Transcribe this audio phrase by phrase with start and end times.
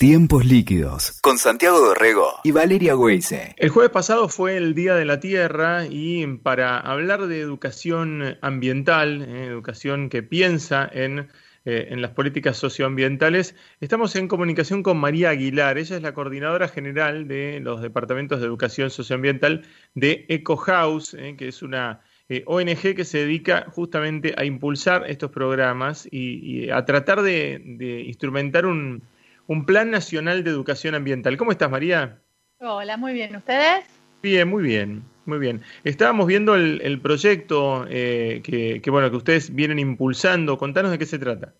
[0.00, 3.54] Tiempos líquidos con Santiago Dorrego y Valeria Weise.
[3.58, 9.20] El jueves pasado fue el Día de la Tierra y para hablar de educación ambiental,
[9.20, 11.28] eh, educación que piensa en,
[11.66, 15.76] eh, en, las políticas socioambientales, estamos en comunicación con María Aguilar.
[15.76, 21.34] Ella es la coordinadora general de los departamentos de educación socioambiental de Eco House, eh,
[21.36, 22.00] que es una
[22.46, 29.02] ONG que se dedica justamente a impulsar estos programas y, a tratar de instrumentar un
[29.50, 31.36] un Plan Nacional de Educación Ambiental.
[31.36, 32.20] ¿Cómo estás, María?
[32.60, 33.34] Hola, muy bien.
[33.34, 33.84] ¿Ustedes?
[34.22, 35.60] Bien, muy bien, muy bien.
[35.82, 40.56] Estábamos viendo el, proyecto eh, que, bueno, que ustedes vienen impulsando.
[40.56, 41.52] Contanos de qué se trata.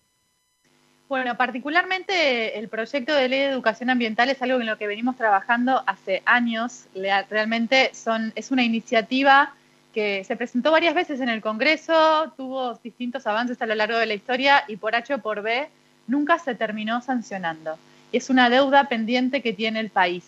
[1.09, 5.17] Bueno, particularmente el proyecto de ley de educación ambiental es algo en lo que venimos
[5.17, 6.87] trabajando hace años.
[6.95, 9.53] Realmente son, es una iniciativa
[9.93, 14.07] que se presentó varias veces en el Congreso, tuvo distintos avances a lo largo de
[14.07, 15.69] la historia y por H o por B
[16.11, 17.79] nunca se terminó sancionando.
[18.13, 20.25] Es una deuda pendiente que tiene el país.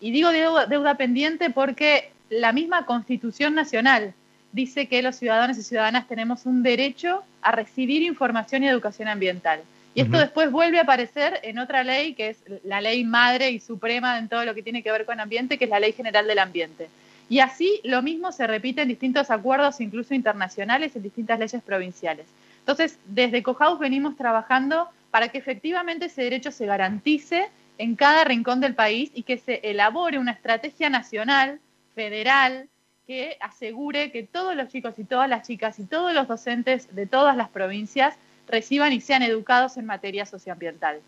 [0.00, 4.12] Y digo deuda, pendiente porque la misma Constitución Nacional
[4.52, 9.60] dice que los ciudadanos y ciudadanas tenemos un derecho a recibir información y educación ambiental.
[9.94, 13.60] Y esto después vuelve a aparecer en otra ley, que es la ley madre y
[13.60, 16.26] suprema en todo lo que tiene que ver con ambiente, que es la Ley General
[16.26, 16.88] del Ambiente.
[17.28, 22.26] Y así lo mismo se repite en distintos acuerdos, incluso internacionales, en distintas leyes provinciales.
[22.58, 27.48] Entonces, desde COHAUS venimos trabajando para que efectivamente ese derecho se garantice
[27.78, 31.60] en cada rincón del país y que se elabore una estrategia nacional,
[31.94, 32.68] federal,
[33.06, 37.06] que asegure que todos los chicos y todas las chicas y todos los docentes de
[37.06, 38.16] todas las provincias
[38.48, 41.00] reciban y sean educados en materia socioambiental.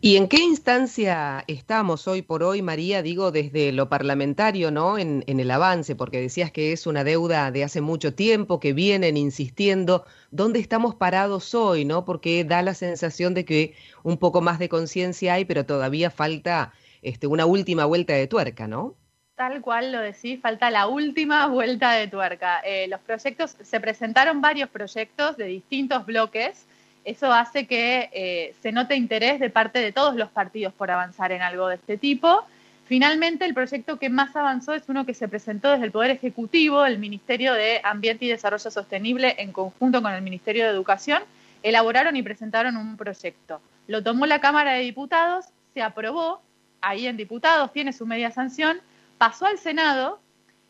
[0.00, 3.02] ¿Y en qué instancia estamos hoy por hoy, María?
[3.02, 4.96] Digo, desde lo parlamentario, ¿no?
[4.96, 9.16] En, el avance, porque decías que es una deuda de hace mucho tiempo, que vienen
[9.16, 10.04] insistiendo.
[10.30, 12.04] ¿Dónde estamos parados hoy, no?
[12.04, 13.74] Porque da la sensación de que
[14.04, 18.68] un poco más de conciencia hay, pero todavía falta este, una última vuelta de tuerca,
[18.68, 18.94] ¿no?
[19.34, 22.60] Tal cual lo decís, falta la última vuelta de tuerca.
[22.60, 26.67] Eh, los proyectos, se presentaron varios proyectos de distintos bloques
[27.08, 31.32] eso hace que eh, se note interés de parte de todos los partidos por avanzar
[31.32, 32.44] en algo de este tipo.
[32.84, 36.84] Finalmente, el proyecto que más avanzó es uno que se presentó desde el Poder Ejecutivo,
[36.84, 41.22] el Ministerio de Ambiente y Desarrollo Sostenible, en conjunto con el Ministerio de Educación,
[41.62, 43.62] elaboraron y presentaron un proyecto.
[43.86, 46.42] Lo tomó la Cámara de Diputados, se aprobó,
[46.82, 48.80] ahí en diputados tiene su media sanción,
[49.16, 50.20] pasó al Senado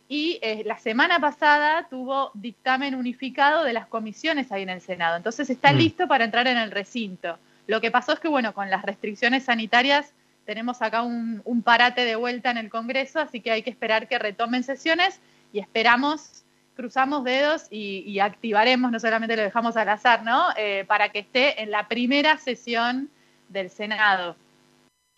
[0.08, 5.16] y eh, la semana pasada tuvo dictamen unificado de las comisiones ahí en el Senado.
[5.16, 5.76] Entonces está mm.
[5.76, 7.38] listo para entrar en el recinto.
[7.66, 10.14] Lo que pasó es que, bueno, con las restricciones sanitarias
[10.46, 14.18] tenemos acá un, parate de vuelta en el Congreso, así que hay que esperar que
[14.18, 15.20] retomen sesiones
[15.52, 16.42] y esperamos,
[16.74, 20.46] cruzamos dedos y, activaremos, no solamente lo dejamos al azar, ¿no?
[20.56, 23.10] Eh, para que esté en la primera sesión
[23.50, 24.36] del Senado.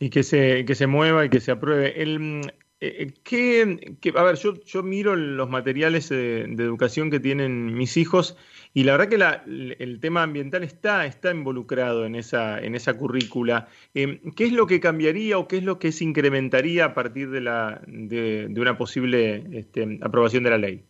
[0.00, 2.02] Y que se, que se mueva y que se apruebe.
[2.02, 2.52] El,
[2.82, 8.38] eh, ¿qué, a ver, yo, yo, miro los materiales de, educación que tienen mis hijos
[8.72, 13.68] y la verdad que el tema ambiental está, está involucrado en esa, en esa currícula.
[13.94, 17.30] Eh, ¿Qué es lo que cambiaría o qué es lo que se incrementaría a partir
[17.30, 20.84] de, la, de, una posible este, aprobación de la ley?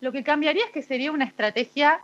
[0.00, 2.02] Lo que cambiaría es que sería una estrategia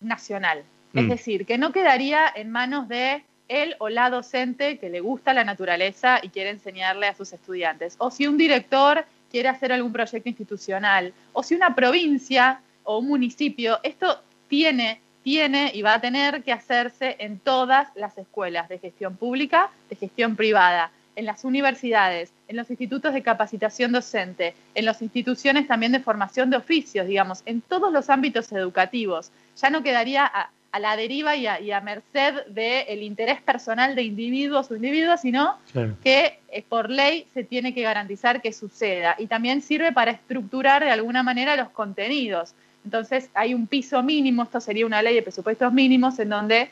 [0.00, 0.64] nacional.
[0.94, 1.08] Es mm.
[1.08, 5.44] decir, que no quedaría en manos de él o la docente que le gusta la
[5.44, 10.28] naturaleza y quiere enseñarle a sus estudiantes, o si un director quiere hacer algún proyecto
[10.28, 16.42] institucional, o si una provincia o un municipio, esto tiene, tiene y va a tener
[16.42, 22.32] que hacerse en todas las escuelas de gestión pública, de gestión privada, en las universidades,
[22.48, 27.42] en los institutos de capacitación docente, en las instituciones también de formación de oficios, digamos,
[27.46, 29.30] en todos los ámbitos educativos.
[29.60, 34.70] Ya no quedaría a, a la deriva y a, merced del interés personal de individuos
[34.70, 35.56] o individuos, sino
[36.02, 39.16] que eh, por ley se tiene que garantizar que suceda.
[39.18, 42.54] Y también sirve para estructurar de alguna manera los contenidos.
[42.84, 46.70] Entonces hay un piso mínimo, esto sería una ley de presupuestos mínimos, en donde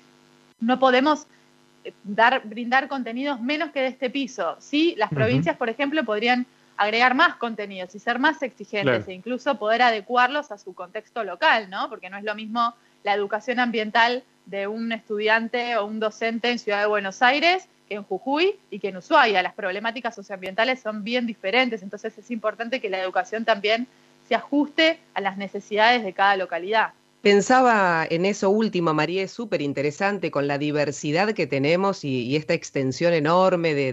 [0.60, 1.26] no podemos
[1.84, 4.56] eh, dar, brindar contenidos menos que de este piso.
[4.60, 6.46] Sí, las provincias, por ejemplo, podrían
[6.78, 11.68] agregar más contenidos y ser más exigentes e incluso poder adecuarlos a su contexto local,
[11.68, 11.90] ¿no?
[11.90, 16.58] Porque no es lo mismo la educación ambiental de un estudiante o un docente en
[16.58, 19.42] Ciudad de Buenos Aires que en Jujuy y que en Ushuaia.
[19.42, 23.88] Las problemáticas socioambientales son bien diferentes, entonces es importante que la educación también
[24.28, 26.92] se ajuste a las necesidades de cada localidad.
[27.22, 32.54] Pensaba en eso último, María, es súper interesante con la diversidad que tenemos y, esta
[32.54, 33.92] extensión enorme de,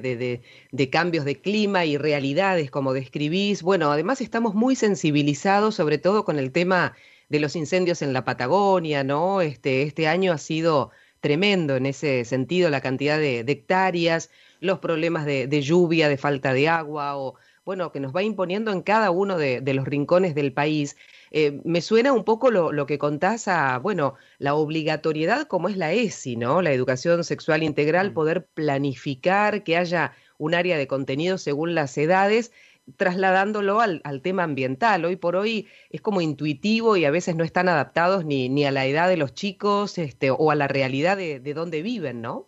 [0.71, 3.63] de, cambios de clima y realidades, como describís.
[3.63, 6.95] Bueno, además estamos muy sensibilizados, sobre todo con el tema
[7.29, 9.41] de los incendios en la Patagonia, ¿no?
[9.41, 14.29] Este, este año ha sido tremendo en ese sentido, la cantidad de, hectáreas,
[14.59, 17.35] los problemas de, lluvia, de falta de agua, o
[17.65, 20.95] bueno, que nos va imponiendo en cada uno de, los rincones del país.
[21.31, 25.91] Eh, me suena un poco lo, que contás a, bueno, la obligatoriedad como es la
[25.91, 26.61] ESI, ¿no?
[26.61, 32.51] La educación sexual integral, poder planificar que haya un área de contenido según las edades
[32.97, 35.03] trasladándolo al, tema ambiental.
[35.05, 38.71] Hoy por hoy es como intuitivo y a veces no están adaptados ni, ni a
[38.71, 42.47] la edad de los chicos este, o a la realidad de, de donde viven, ¿no?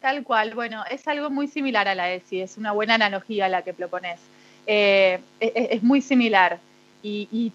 [0.00, 3.62] Tal cual, bueno, es algo muy similar a la ESI, es una buena analogía la
[3.62, 4.18] que propones.
[4.66, 6.58] Eh, es, muy similar.
[7.02, 7.52] Y, y,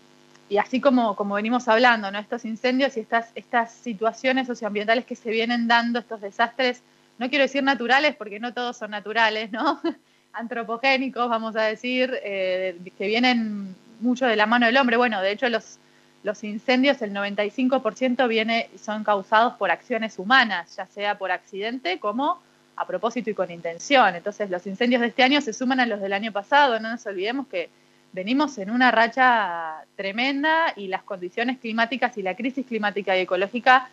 [0.49, 2.19] y, así como, como venimos hablando, ¿no?
[2.19, 6.81] estos incendios y estas, estas situaciones socioambientales que se vienen dando, estos desastres,
[7.17, 9.81] no quiero decir naturales porque no todos son naturales, ¿no?
[10.33, 14.97] antropogénicos, vamos a decir, eh, que vienen mucho de la mano del hombre.
[14.97, 15.79] Bueno, de hecho los,
[16.23, 22.41] los incendios, el 95% viene, son causados por acciones humanas, ya sea por accidente como
[22.75, 24.15] a propósito y con intención.
[24.15, 27.05] Entonces los incendios de este año se suman a los del año pasado, no nos
[27.05, 27.69] olvidemos que
[28.13, 33.89] venimos en una racha tremenda y las condiciones climáticas y la crisis climática y ecológica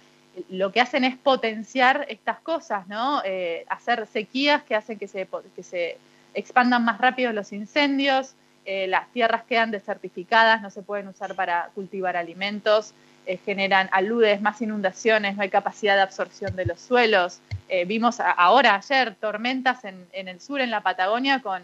[0.50, 3.22] lo que hacen es potenciar estas cosas, ¿no?
[3.24, 5.98] Eh, hacer sequías que hacen que se, que se
[6.34, 8.34] expandan más rápido los incendios,
[8.64, 12.94] eh, las tierras quedan desertificadas, no se pueden usar para cultivar alimentos,
[13.26, 17.40] eh, generan aludes, más inundaciones, no hay capacidad de absorción de los suelos.
[17.74, 21.62] Eh, vimos ahora, ayer, tormentas en, el sur, en la Patagonia, con,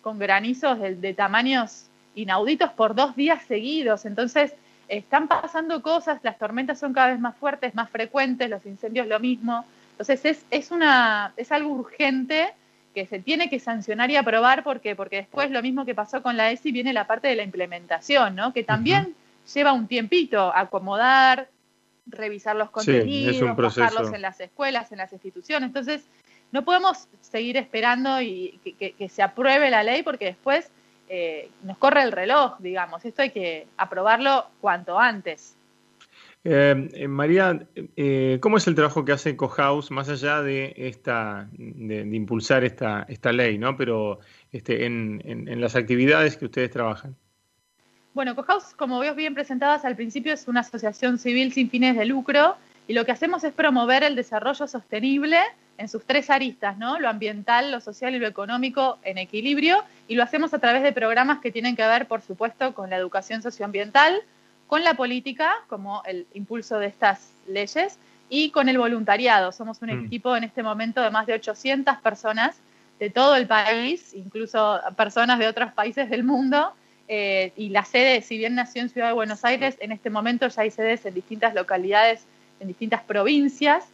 [0.00, 4.06] con granizos de, tamaños inauditos por dos días seguidos.
[4.06, 4.54] Entonces,
[4.88, 9.20] están pasando cosas, las tormentas son cada vez más fuertes, más frecuentes, los incendios lo
[9.20, 9.66] mismo.
[9.90, 12.54] Entonces, es, es, una, es algo urgente
[12.94, 16.38] que se tiene que sancionar y aprobar porque, porque después lo mismo que pasó con
[16.38, 18.54] la ESI viene la parte de la implementación, ¿no?
[18.54, 19.14] Que también
[19.52, 21.48] lleva un tiempito acomodar,
[22.10, 23.44] revisar los contenidos, sí,
[24.14, 25.68] en las escuelas, en las instituciones.
[25.68, 26.08] Entonces,
[26.52, 30.70] no podemos seguir esperando y que, se apruebe la ley porque después
[31.08, 33.04] eh, nos corre el reloj, digamos.
[33.04, 35.56] Esto hay que aprobarlo cuanto antes.
[36.42, 37.66] Eh, eh, María,
[37.96, 43.04] eh, ¿cómo es el trabajo que hace Cohouse más allá de esta, de, impulsar esta,
[43.08, 43.76] esta ley, ¿no?
[43.76, 44.20] Pero
[44.50, 47.14] este, en, en, las actividades que ustedes trabajan.
[48.12, 52.04] Bueno, Cohouse, como veo bien presentadas al principio, es una asociación civil sin fines de
[52.04, 52.56] lucro
[52.88, 55.38] y lo que hacemos es promover el desarrollo sostenible
[55.78, 56.98] en sus tres aristas, ¿no?
[56.98, 60.92] Lo ambiental, lo social y lo económico en equilibrio y lo hacemos a través de
[60.92, 64.20] programas que tienen que ver, por supuesto, con la educación socioambiental,
[64.66, 67.98] con la política, como el impulso de estas leyes,
[68.30, 69.52] y con el voluntariado.
[69.52, 70.06] Somos un mm.
[70.06, 72.56] equipo en este momento de más de 800 personas
[72.98, 76.72] de todo el país, incluso personas de otros países del mundo.
[77.12, 80.46] Eh, y la sede, si bien nació en Ciudad de Buenos Aires, en este momento
[80.46, 82.24] ya hay sedes en distintas localidades,
[82.60, 83.84] en distintas provincias,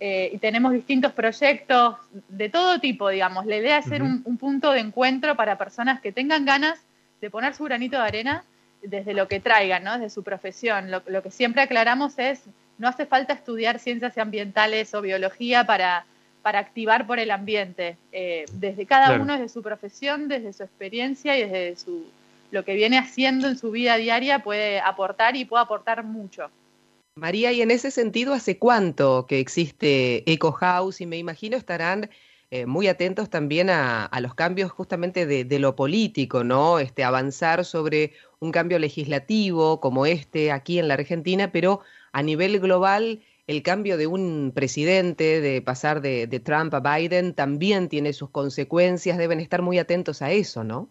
[0.00, 1.96] eh, y tenemos distintos proyectos
[2.30, 3.44] de todo tipo, digamos.
[3.44, 6.80] La idea es ser un, un punto de encuentro para personas que tengan ganas
[7.20, 8.42] de poner su granito de arena
[8.80, 9.98] desde lo que traigan, ¿no?
[9.98, 10.90] desde su profesión.
[10.90, 12.42] Lo, que siempre aclaramos es,
[12.78, 16.06] no hace falta estudiar ciencias ambientales o biología para,
[16.40, 17.98] para activar por el ambiente.
[18.12, 22.06] Eh, desde cada uno, desde su profesión, desde su experiencia y desde su,
[22.52, 26.50] lo que viene haciendo en su vida diaria puede aportar y puede aportar mucho.
[27.16, 31.00] María, y en ese sentido, ¿hace cuánto que existe Eco House?
[31.00, 32.10] Y me imagino estarán
[32.50, 36.78] eh, muy atentos también a, los cambios justamente de, lo político, ¿no?
[36.78, 41.80] Este, avanzar sobre un cambio legislativo como este aquí en la Argentina, pero
[42.12, 47.88] a nivel global el cambio de un presidente, de pasar de, Trump a Biden, también
[47.88, 50.90] tiene sus consecuencias, deben estar muy atentos a eso, ¿no?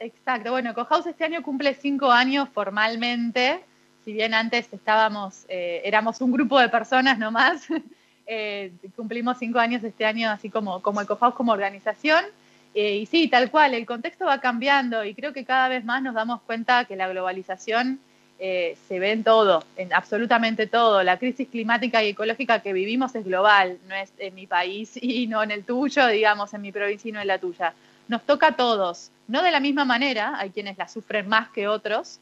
[0.00, 3.60] Exacto, bueno, Cohouse este año cumple cinco años formalmente,
[4.04, 7.66] si bien antes estábamos, eh, éramos un grupo de personas nomás,
[8.30, 12.26] Eh, cumplimos cinco años este año, así como, como Ecofaus como organización.
[12.74, 16.02] Eh, y sí, tal cual, el contexto va cambiando y creo que cada vez más
[16.02, 17.98] nos damos cuenta que la globalización
[18.38, 21.02] eh, se ve en todo, en absolutamente todo.
[21.02, 25.26] La crisis climática y ecológica que vivimos es global, no es en mi país y
[25.26, 27.72] no en el tuyo, digamos, en mi provincia y no en la tuya.
[28.08, 31.68] Nos toca a todos, no de la misma manera, hay quienes la sufren más que
[31.68, 32.20] otros,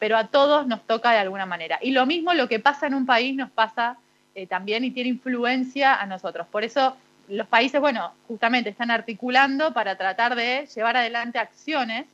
[0.00, 1.78] pero a todos nos toca de alguna manera.
[1.80, 3.96] Y lo mismo lo que pasa en un país nos pasa
[4.34, 6.46] eh, también y tiene influencia a nosotros.
[6.46, 6.96] Por eso
[7.28, 12.06] los países, bueno, justamente están articulando para tratar de llevar adelante acciones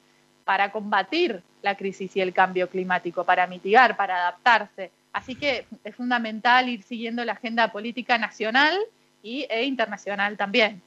[0.45, 4.91] para combatir la crisis y el cambio climático, para mitigar, para adaptarse.
[5.13, 8.77] Así que es fundamental ir siguiendo la agenda política nacional
[9.23, 10.83] y, e internacional también.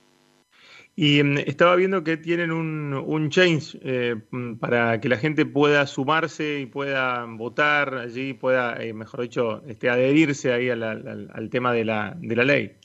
[0.95, 5.45] Y mm, estaba viendo que tienen un, un change eh, mm, para que la gente
[5.45, 11.73] pueda sumarse y pueda votar allí, pueda, eh, mejor dicho, este, adherirse ahí al, tema
[11.73, 12.77] de la, de la ley.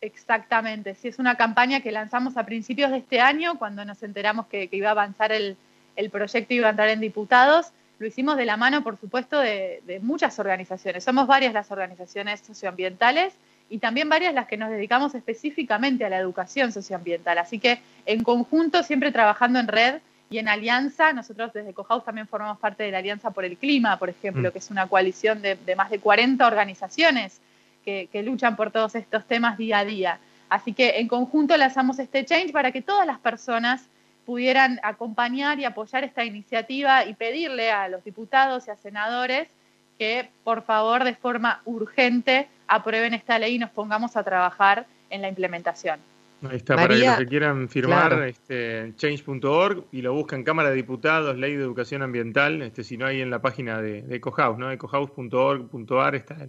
[0.00, 4.46] Exactamente, sí, es una campaña que lanzamos a principios de este año, cuando nos enteramos
[4.48, 5.56] que, iba a avanzar el,
[5.96, 7.72] el proyecto y iba a entrar en diputados.
[7.98, 11.04] Lo hicimos de la mano, por supuesto, de, de muchas organizaciones.
[11.04, 13.34] Somos varias las organizaciones socioambientales
[13.70, 17.38] y también varias las que nos dedicamos específicamente a la educación socioambiental.
[17.38, 22.26] Así que en conjunto, siempre trabajando en red y en alianza, nosotros desde Cohaus también
[22.26, 24.52] formamos parte de la Alianza por el Clima, por ejemplo, mm.
[24.52, 27.40] que es una coalición de, más de 40 organizaciones
[27.84, 30.18] que, luchan por todos estos temas día a día.
[30.48, 33.82] Así que en conjunto lanzamos este change para que todas las personas
[34.24, 39.48] pudieran acompañar y apoyar esta iniciativa y pedirle a los diputados y a senadores
[39.98, 45.22] que por favor de forma urgente aprueben esta ley y nos pongamos a trabajar en
[45.22, 46.00] la implementación.
[46.48, 51.38] Ahí está, para los que quieran firmar este, change.org y lo buscan Cámara de Diputados,
[51.38, 54.70] Ley de Educación Ambiental, este, si no hay en la página de, de Ecohouse, ¿no?
[54.70, 56.48] ecohouse.org.ar está,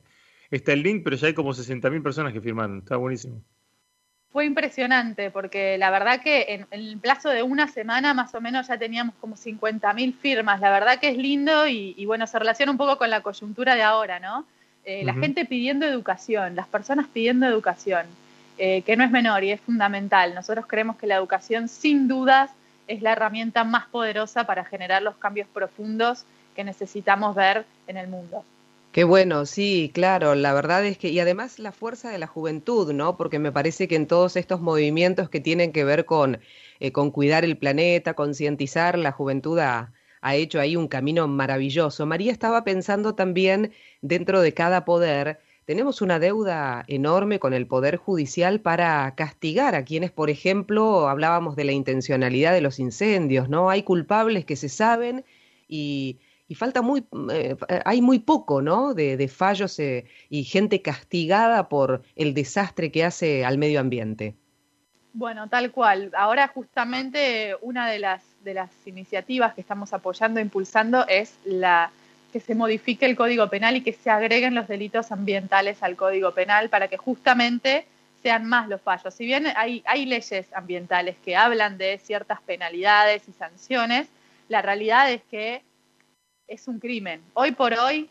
[0.52, 3.42] está el link, pero ya hay como 60.000 personas que firmaron, está buenísimo
[4.36, 8.68] fue impresionante porque la verdad que en, el plazo de una semana más o menos
[8.68, 10.60] ya teníamos como 50.000 firmas.
[10.60, 13.84] La verdad que es lindo y, bueno, se relaciona un poco con la coyuntura de
[13.84, 14.44] ahora, ¿no?
[14.84, 18.08] Eh, la gente pidiendo educación, las personas pidiendo educación,
[18.58, 20.36] eh, que no es menor y es fundamental.
[20.36, 22.52] Nosotros creemos que la educación sin dudas
[22.90, 26.26] es la herramienta más poderosa para generar los cambios profundos
[26.58, 28.44] que necesitamos ver en el mundo.
[28.96, 32.94] Qué bueno, sí, claro, la verdad es que, y además la fuerza de la juventud,
[32.94, 33.18] ¿no?
[33.18, 36.40] Porque me parece que en todos estos movimientos que tienen que ver con,
[36.80, 42.06] eh, con cuidar el planeta, concientizar, la juventud ha, ha hecho ahí un camino maravilloso.
[42.06, 47.98] María estaba pensando también dentro de cada poder, tenemos una deuda enorme con el Poder
[47.98, 53.70] Judicial para castigar a quienes, por ejemplo, hablábamos de la intencionalidad de los incendios, ¿no?
[53.70, 55.26] Hay culpables que se saben
[55.68, 58.94] y y falta muy, eh, hay muy poco, ¿no?
[58.94, 64.36] De, fallos eh, y gente castigada por el desastre que hace al medio ambiente.
[65.14, 66.12] Bueno, tal cual.
[66.16, 71.92] Ahora justamente una de las, de las iniciativas que estamos apoyando impulsando es la
[72.32, 76.34] que se modifique el Código Penal y que se agreguen los delitos ambientales al Código
[76.34, 77.88] Penal para que justamente
[78.22, 79.14] sean más los fallos.
[79.14, 84.08] Si bien hay leyes ambientales que hablan de ciertas penalidades y sanciones,
[84.50, 85.62] la realidad es que
[86.48, 87.22] es un crimen.
[87.34, 88.10] Hoy por hoy,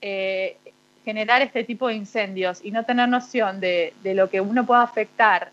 [0.00, 0.56] eh,
[1.04, 5.50] generar este tipo de incendios y no tener noción de, lo que uno puede afectar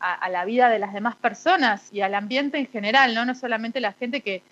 [0.00, 3.24] a, la vida de las demás personas y al ambiente en general, ¿no?
[3.24, 4.42] No solamente la gente que,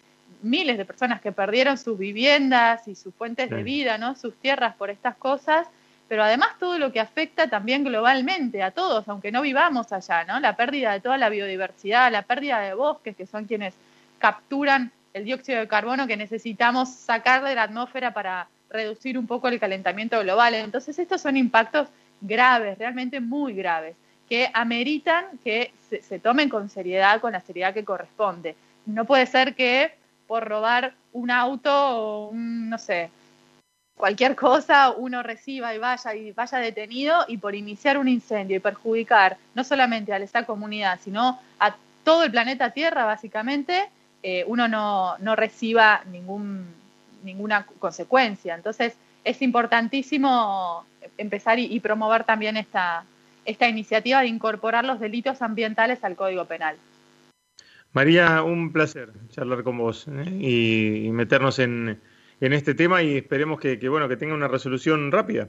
[0.43, 4.15] miles de personas que perdieron sus viviendas y sus fuentes de vida, ¿no?
[4.15, 5.67] Sus tierras por estas cosas,
[6.09, 10.39] pero además todo lo que afecta también globalmente a todos, aunque no vivamos allá, ¿no?
[10.39, 13.75] La pérdida de toda la biodiversidad, la pérdida de bosques, que son quienes
[14.19, 19.49] capturan el dióxido de carbono que necesitamos sacar de la atmósfera para reducir un poco
[19.49, 20.55] el calentamiento global.
[20.55, 21.89] Entonces estos son impactos
[22.21, 23.97] graves, realmente muy graves,
[24.29, 28.55] que ameritan que se, tomen con seriedad, con la seriedad que corresponde.
[28.87, 29.93] No puede ser que
[30.27, 33.11] por robar un auto o no sé,
[33.97, 38.61] cualquier cosa uno reciba y vaya y vaya detenido y por iniciar un incendio y
[38.61, 41.75] perjudicar no solamente a esa comunidad, sino a
[42.05, 43.91] todo el planeta Tierra básicamente,
[44.23, 46.67] eh, uno no, no reciba ningún,
[47.25, 48.55] ninguna consecuencia.
[48.55, 50.85] Entonces, es importantísimo
[51.17, 53.05] empezar y, promover también esta,
[53.45, 56.77] esta iniciativa de incorporar los delitos ambientales al Código Penal.
[57.93, 60.31] María, un placer charlar con vos ¿eh?
[60.31, 62.01] y, meternos en,
[62.41, 65.49] en, este tema y esperemos que, que, bueno, que tenga una resolución rápida.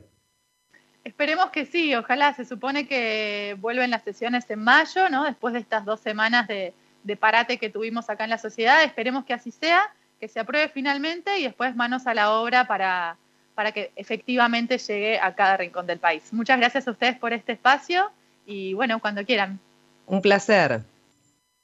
[1.03, 2.33] Esperemos que sí, ojalá.
[2.33, 5.25] Se supone que vuelven las sesiones en mayo, ¿no?
[5.25, 8.83] Después de estas dos semanas de, de parate que tuvimos acá en la sociedad.
[8.83, 13.17] Esperemos que así sea, que se apruebe finalmente y después manos a la obra para,
[13.55, 16.31] para que efectivamente llegue a cada rincón del país.
[16.31, 18.11] Muchas gracias a ustedes por este espacio
[18.45, 19.59] y bueno, cuando quieran.
[20.05, 20.81] Un placer.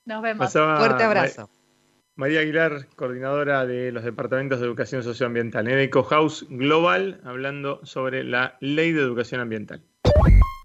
[0.06, 0.52] Nos vemos.
[0.52, 1.50] Fuerte abrazo.
[2.16, 8.24] María Aguilar, coordinadora de los departamentos de educación socioambiental en Eco House Global, hablando sobre
[8.24, 9.84] la ley de educación ambiental.